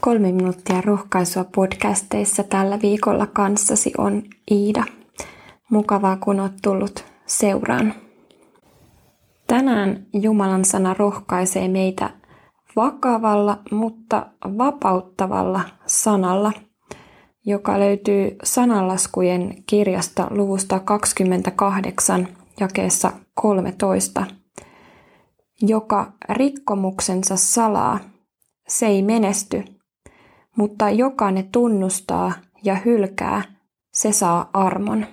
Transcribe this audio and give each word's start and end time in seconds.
Kolme 0.00 0.32
minuuttia 0.32 0.80
rohkaisua 0.80 1.44
podcasteissa 1.54 2.42
tällä 2.42 2.78
viikolla 2.82 3.26
kanssasi 3.26 3.92
on 3.98 4.22
Iida. 4.50 4.84
Mukavaa 5.70 6.16
kun 6.16 6.40
olet 6.40 6.52
tullut 6.62 7.04
seuraan. 7.26 7.94
Tänään 9.46 10.06
Jumalan 10.12 10.64
sana 10.64 10.94
rohkaisee 10.94 11.68
meitä 11.68 12.10
vakavalla, 12.76 13.58
mutta 13.70 14.26
vapauttavalla 14.44 15.60
sanalla, 15.86 16.52
joka 17.46 17.80
löytyy 17.80 18.36
sananlaskujen 18.42 19.54
kirjasta 19.66 20.26
luvusta 20.30 20.80
28 20.80 22.28
jakeessa 22.60 23.12
13. 23.34 24.24
Joka 25.62 26.12
rikkomuksensa 26.28 27.36
salaa, 27.36 27.98
se 28.68 28.86
ei 28.86 29.02
menesty, 29.02 29.64
mutta 30.58 30.90
joka 30.90 31.30
ne 31.30 31.48
tunnustaa 31.52 32.32
ja 32.64 32.74
hylkää, 32.84 33.42
se 33.92 34.12
saa 34.12 34.50
armon. 34.52 35.06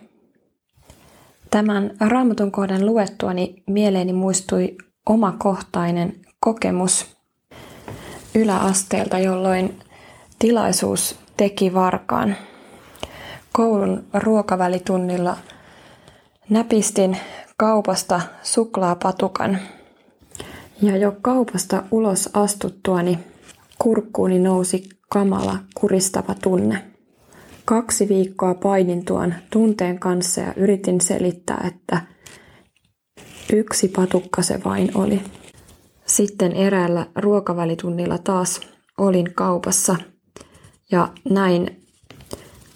Tämän 1.52 1.92
raamatun 2.00 2.52
kohdan 2.52 2.86
luettuani 2.86 3.64
mieleeni 3.68 4.14
muistui 4.14 4.76
omakohtainen 5.10 6.14
kokemus 6.40 7.18
yläasteelta, 8.36 9.20
jolloin 9.20 9.80
tilaisuus 10.40 11.20
teki 11.38 11.74
varkaan. 11.74 12.36
Koulun 13.54 14.04
ruokavälitunnilla 14.14 15.38
näpistin 16.50 17.18
kaupasta 17.58 18.22
suklaapatukan. 18.44 19.60
Ja 20.82 20.98
jo 20.98 21.14
kaupasta 21.22 21.84
ulos 21.92 22.30
astuttuani 22.34 23.20
kurkkuuni 23.80 24.40
nousi 24.40 24.90
kamala 25.10 25.58
kuristava 25.76 26.36
tunne. 26.44 26.92
Kaksi 27.66 28.10
viikkoa 28.10 28.54
painin 28.54 29.06
tuon 29.06 29.34
tunteen 29.50 30.00
kanssa 30.00 30.42
ja 30.42 30.54
yritin 30.56 31.02
selittää, 31.02 31.64
että 31.68 32.02
yksi 33.54 33.88
patukka 33.88 34.42
se 34.42 34.60
vain 34.66 34.92
oli. 34.98 35.22
Sitten 36.06 36.52
eräällä 36.52 37.08
ruokavälitunnilla 37.16 38.18
taas 38.18 38.62
olin 38.98 39.34
kaupassa 39.34 39.96
ja 40.92 41.14
näin 41.30 41.82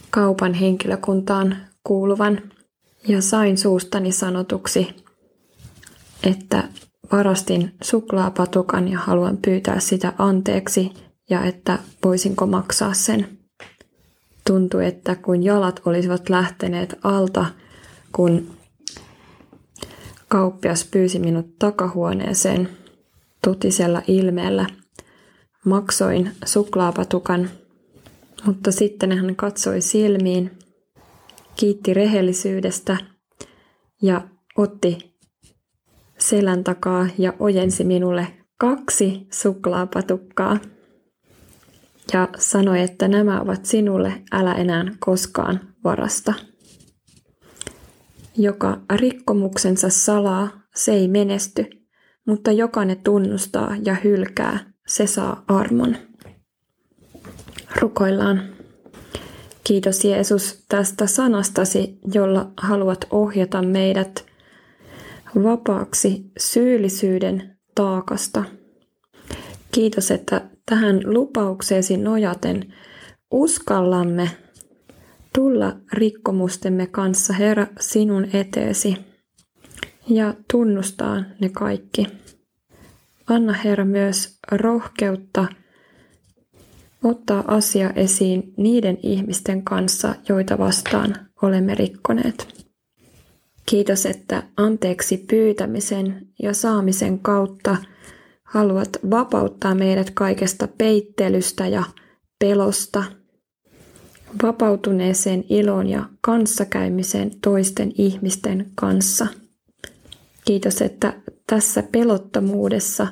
kaupan 0.10 0.54
henkilökuntaan 0.54 1.58
kuuluvan 1.84 2.42
ja 3.08 3.22
sain 3.22 3.58
suustani 3.58 4.12
sanotuksi, 4.12 4.96
että 6.24 6.69
varastin 7.12 7.72
suklaapatukan 7.84 8.88
ja 8.88 9.00
haluan 9.00 9.38
pyytää 9.38 9.80
sitä 9.80 10.14
anteeksi 10.18 10.92
ja 11.30 11.44
että 11.44 11.80
voisinko 12.06 12.48
maksaa 12.48 12.94
sen. 12.94 13.28
Tuntui, 14.48 14.86
että 14.86 15.16
kun 15.16 15.44
jalat 15.44 15.82
olisivat 15.86 16.30
lähteneet 16.30 16.96
alta, 17.04 17.46
kun 18.12 18.48
kauppias 20.28 20.86
pyysi 20.92 21.20
minut 21.20 21.60
takahuoneeseen 21.60 22.70
totisella 23.44 24.02
ilmeellä. 24.08 24.66
Maksoin 25.66 26.32
suklaapatukan, 26.46 27.50
mutta 28.46 28.72
sitten 28.72 29.12
hän 29.12 29.36
katsoi 29.36 29.82
silmiin, 29.82 30.52
kiitti 31.56 31.94
rehellisyydestä 31.94 32.98
ja 34.02 34.22
otti 34.58 35.09
selän 36.30 36.64
takaa 36.64 37.08
ja 37.18 37.34
ojensi 37.40 37.84
minulle 37.84 38.28
kaksi 38.58 39.28
suklaapatukkaa 39.34 40.58
ja 42.14 42.28
sanoi, 42.38 42.82
että 42.82 43.08
nämä 43.08 43.42
ovat 43.42 43.66
sinulle, 43.66 44.14
älä 44.32 44.54
enää 44.54 44.86
koskaan 45.00 45.60
varasta. 45.84 46.34
Joka 48.38 48.82
rikkomuksensa 48.96 49.90
salaa, 49.90 50.50
se 50.76 50.92
ei 50.92 51.08
menesty, 51.08 51.66
mutta 52.28 52.52
joka 52.52 52.86
ne 52.86 52.96
tunnustaa 52.96 53.76
ja 53.86 53.96
hylkää, 54.04 54.60
se 54.88 55.08
saa 55.08 55.44
armon. 55.48 55.98
Rukoillaan. 57.82 58.44
Kiitos 59.64 60.06
Jeesus 60.06 60.66
tästä 60.70 61.08
sanastasi, 61.08 62.00
jolla 62.14 62.52
haluat 62.58 63.08
ohjata 63.12 63.62
meidät 63.62 64.30
vapaaksi 65.36 66.32
syyllisyyden 66.40 67.58
taakasta. 67.76 68.44
Kiitos, 69.72 70.12
että 70.12 70.50
tähän 70.66 71.02
lupaukseesi 71.06 71.98
nojaten 71.98 72.74
uskallamme 73.32 74.32
tulla 75.36 75.76
rikkomustemme 75.94 76.88
kanssa, 76.88 77.34
Herra, 77.34 77.68
sinun 77.80 78.28
eteesi 78.34 78.98
ja 80.10 80.34
tunnustaa 80.52 81.24
ne 81.40 81.50
kaikki. 81.50 82.08
Anna, 83.28 83.54
Herra, 83.54 83.86
myös 83.86 84.40
rohkeutta 84.52 85.48
ottaa 87.04 87.44
asia 87.48 87.90
esiin 87.90 88.54
niiden 88.58 88.98
ihmisten 89.04 89.64
kanssa, 89.64 90.16
joita 90.30 90.58
vastaan 90.58 91.16
olemme 91.42 91.76
rikkoneet. 91.76 92.59
Kiitos, 93.70 94.06
että 94.06 94.44
anteeksi 94.58 95.18
pyytämisen 95.18 96.28
ja 96.44 96.54
saamisen 96.54 97.20
kautta– 97.20 97.78
haluat 98.50 98.90
vapauttaa 99.10 99.76
meidät 99.76 100.10
kaikesta 100.10 100.68
peittelystä 100.78 101.68
ja 101.68 101.84
pelosta, 102.40 103.04
vapautuneeseen 104.44 105.44
iloon 105.50 105.88
ja 105.88 106.06
kanssakäymiseen 106.22 107.32
toisten 107.42 107.92
ihmisten 107.98 108.72
kanssa. 108.76 109.28
Kiitos, 110.46 110.82
että 110.82 111.14
tässä 111.48 111.84
pelottomuudessa 111.92 113.08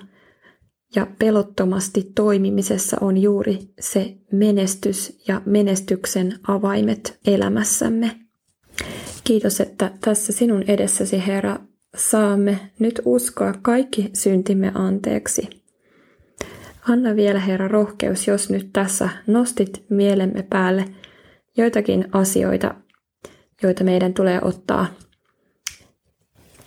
ja 0.96 1.08
pelottomasti 1.20 2.12
toimimisessa 2.16 2.98
on 3.02 3.18
juuri 3.18 3.60
se 3.80 4.18
menestys 4.32 5.24
ja 5.28 5.42
menestyksen 5.46 6.40
avaimet 6.48 7.20
elämässämme. 7.26 8.27
Kiitos, 9.24 9.62
että 9.62 9.92
tässä 10.02 10.34
sinun 10.34 10.64
edessäsi, 10.68 11.28
Herra, 11.28 11.60
saamme 11.98 12.60
nyt 12.80 13.02
uskoa 13.06 13.54
kaikki 13.62 14.10
syntimme 14.14 14.72
anteeksi. 14.76 15.50
Anna 16.90 17.16
vielä 17.16 17.40
Herra 17.40 17.68
rohkeus, 17.68 18.28
jos 18.28 18.50
nyt 18.50 18.70
tässä 18.74 19.10
nostit 19.28 19.86
mielemme 19.90 20.44
päälle 20.44 20.86
joitakin 21.58 22.08
asioita, 22.12 22.76
joita 23.64 23.84
meidän 23.84 24.14
tulee 24.14 24.40
ottaa 24.42 24.88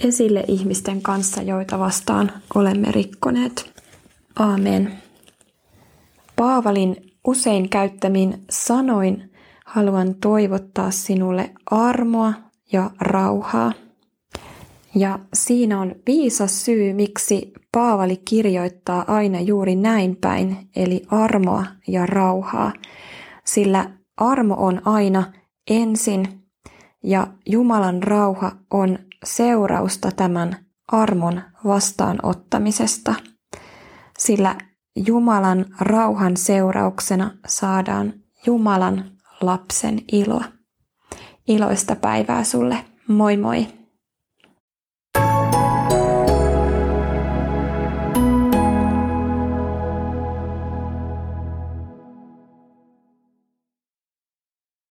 esille 0.04 0.44
ihmisten 0.48 1.02
kanssa, 1.02 1.42
joita 1.42 1.78
vastaan 1.78 2.32
olemme 2.54 2.92
rikkoneet. 2.92 3.70
Aamen. 4.36 4.92
Paavalin 6.36 6.96
usein 7.26 7.68
käyttämin 7.68 8.44
sanoin 8.50 9.29
haluan 9.70 10.14
toivottaa 10.14 10.90
sinulle 10.90 11.50
armoa 11.70 12.32
ja 12.72 12.90
rauhaa. 13.00 13.72
Ja 14.94 15.18
siinä 15.34 15.80
on 15.80 15.94
viisas 16.06 16.64
syy, 16.64 16.92
miksi 16.92 17.52
Paavali 17.72 18.16
kirjoittaa 18.16 19.04
aina 19.06 19.40
juuri 19.40 19.76
näin 19.76 20.16
päin, 20.16 20.56
eli 20.76 21.02
armoa 21.10 21.64
ja 21.88 22.06
rauhaa. 22.06 22.72
Sillä 23.44 23.90
armo 24.16 24.54
on 24.58 24.82
aina 24.84 25.32
ensin 25.70 26.42
ja 27.04 27.26
Jumalan 27.46 28.02
rauha 28.02 28.52
on 28.70 28.98
seurausta 29.24 30.10
tämän 30.16 30.56
armon 30.92 31.42
vastaanottamisesta. 31.64 33.14
Sillä 34.18 34.56
Jumalan 35.06 35.66
rauhan 35.80 36.36
seurauksena 36.36 37.30
saadaan 37.46 38.12
Jumalan 38.46 39.19
lapsen 39.40 39.98
ilo. 40.12 40.40
Iloista 41.48 41.96
päivää 41.96 42.44
sulle. 42.44 42.84
Moi 43.08 43.36
moi! 43.36 43.79